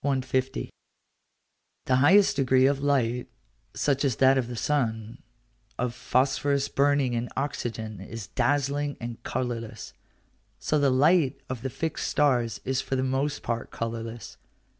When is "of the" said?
4.36-4.56, 11.48-11.70